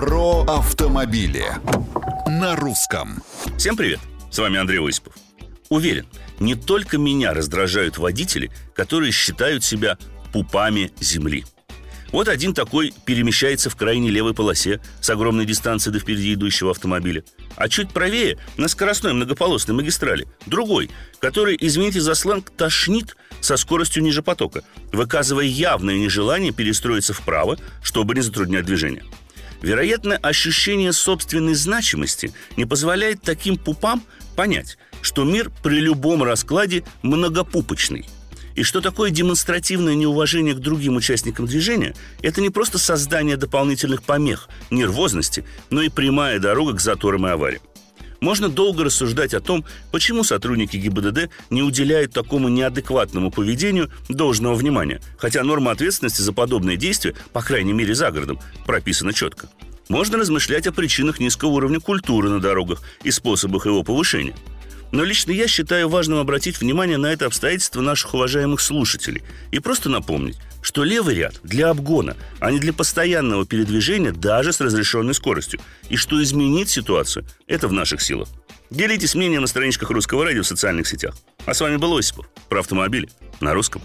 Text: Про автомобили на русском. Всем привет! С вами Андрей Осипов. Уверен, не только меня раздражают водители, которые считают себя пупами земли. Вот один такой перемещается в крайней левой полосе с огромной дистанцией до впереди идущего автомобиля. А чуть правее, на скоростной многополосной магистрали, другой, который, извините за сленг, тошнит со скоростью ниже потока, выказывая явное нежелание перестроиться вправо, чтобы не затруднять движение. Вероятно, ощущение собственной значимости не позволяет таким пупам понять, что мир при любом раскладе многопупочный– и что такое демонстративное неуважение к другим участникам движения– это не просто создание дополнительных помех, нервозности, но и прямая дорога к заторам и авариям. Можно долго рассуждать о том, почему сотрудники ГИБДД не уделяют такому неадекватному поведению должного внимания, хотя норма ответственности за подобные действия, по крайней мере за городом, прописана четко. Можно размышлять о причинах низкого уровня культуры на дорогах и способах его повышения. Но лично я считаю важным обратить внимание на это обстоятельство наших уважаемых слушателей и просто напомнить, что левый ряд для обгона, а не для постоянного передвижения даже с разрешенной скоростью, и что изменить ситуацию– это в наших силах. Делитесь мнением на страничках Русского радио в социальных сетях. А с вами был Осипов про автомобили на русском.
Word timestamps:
Про 0.00 0.44
автомобили 0.44 1.44
на 2.26 2.56
русском. 2.56 3.22
Всем 3.58 3.76
привет! 3.76 4.00
С 4.30 4.38
вами 4.38 4.58
Андрей 4.58 4.80
Осипов. 4.80 5.12
Уверен, 5.68 6.06
не 6.38 6.54
только 6.54 6.96
меня 6.96 7.34
раздражают 7.34 7.98
водители, 7.98 8.50
которые 8.74 9.12
считают 9.12 9.62
себя 9.62 9.98
пупами 10.32 10.90
земли. 11.00 11.44
Вот 12.12 12.28
один 12.28 12.54
такой 12.54 12.94
перемещается 13.04 13.68
в 13.68 13.76
крайней 13.76 14.10
левой 14.10 14.32
полосе 14.32 14.80
с 15.02 15.10
огромной 15.10 15.44
дистанцией 15.44 15.92
до 15.92 16.00
впереди 16.00 16.32
идущего 16.32 16.70
автомобиля. 16.70 17.22
А 17.56 17.68
чуть 17.68 17.90
правее, 17.90 18.38
на 18.56 18.68
скоростной 18.68 19.12
многополосной 19.12 19.76
магистрали, 19.76 20.26
другой, 20.46 20.90
который, 21.18 21.58
извините 21.60 22.00
за 22.00 22.14
сленг, 22.14 22.48
тошнит 22.56 23.18
со 23.42 23.58
скоростью 23.58 24.02
ниже 24.02 24.22
потока, 24.22 24.62
выказывая 24.92 25.44
явное 25.44 25.98
нежелание 25.98 26.52
перестроиться 26.52 27.12
вправо, 27.12 27.58
чтобы 27.82 28.14
не 28.14 28.22
затруднять 28.22 28.64
движение. 28.64 29.04
Вероятно, 29.62 30.16
ощущение 30.16 30.92
собственной 30.92 31.54
значимости 31.54 32.32
не 32.56 32.64
позволяет 32.64 33.22
таким 33.22 33.56
пупам 33.56 34.02
понять, 34.36 34.78
что 35.02 35.24
мир 35.24 35.50
при 35.62 35.80
любом 35.80 36.22
раскладе 36.22 36.84
многопупочный– 37.02 38.08
и 38.54 38.62
что 38.62 38.80
такое 38.80 39.10
демонстративное 39.10 39.94
неуважение 39.94 40.54
к 40.54 40.58
другим 40.58 40.96
участникам 40.96 41.46
движения– 41.46 41.94
это 42.22 42.40
не 42.40 42.50
просто 42.50 42.78
создание 42.78 43.36
дополнительных 43.36 44.02
помех, 44.02 44.48
нервозности, 44.70 45.44
но 45.70 45.82
и 45.82 45.88
прямая 45.88 46.38
дорога 46.38 46.74
к 46.74 46.80
заторам 46.80 47.26
и 47.26 47.30
авариям. 47.30 47.62
Можно 48.20 48.48
долго 48.48 48.84
рассуждать 48.84 49.34
о 49.34 49.40
том, 49.40 49.64
почему 49.92 50.24
сотрудники 50.24 50.76
ГИБДД 50.76 51.30
не 51.48 51.62
уделяют 51.62 52.12
такому 52.12 52.48
неадекватному 52.48 53.30
поведению 53.30 53.90
должного 54.08 54.54
внимания, 54.54 55.00
хотя 55.18 55.42
норма 55.42 55.70
ответственности 55.70 56.20
за 56.20 56.32
подобные 56.32 56.76
действия, 56.76 57.14
по 57.32 57.40
крайней 57.40 57.72
мере 57.72 57.94
за 57.94 58.10
городом, 58.10 58.38
прописана 58.66 59.12
четко. 59.12 59.48
Можно 59.88 60.18
размышлять 60.18 60.66
о 60.68 60.72
причинах 60.72 61.18
низкого 61.18 61.50
уровня 61.50 61.80
культуры 61.80 62.28
на 62.28 62.40
дорогах 62.40 62.80
и 63.02 63.10
способах 63.10 63.66
его 63.66 63.82
повышения. 63.82 64.34
Но 64.92 65.04
лично 65.04 65.32
я 65.32 65.46
считаю 65.46 65.88
важным 65.88 66.18
обратить 66.18 66.60
внимание 66.60 66.98
на 66.98 67.12
это 67.12 67.26
обстоятельство 67.26 67.80
наших 67.80 68.14
уважаемых 68.14 68.60
слушателей 68.60 69.22
и 69.52 69.60
просто 69.60 69.88
напомнить, 69.88 70.38
что 70.62 70.84
левый 70.84 71.14
ряд 71.14 71.40
для 71.42 71.70
обгона, 71.70 72.16
а 72.40 72.50
не 72.50 72.58
для 72.58 72.72
постоянного 72.72 73.46
передвижения 73.46 74.12
даже 74.12 74.52
с 74.52 74.60
разрешенной 74.60 75.14
скоростью, 75.14 75.60
и 75.88 75.96
что 75.96 76.22
изменить 76.22 76.68
ситуацию– 76.68 77.24
это 77.46 77.68
в 77.68 77.72
наших 77.72 78.00
силах. 78.00 78.28
Делитесь 78.70 79.14
мнением 79.14 79.42
на 79.42 79.48
страничках 79.48 79.90
Русского 79.90 80.24
радио 80.24 80.42
в 80.42 80.46
социальных 80.46 80.86
сетях. 80.86 81.16
А 81.44 81.54
с 81.54 81.60
вами 81.60 81.76
был 81.76 81.96
Осипов 81.96 82.28
про 82.48 82.60
автомобили 82.60 83.08
на 83.40 83.52
русском. 83.52 83.82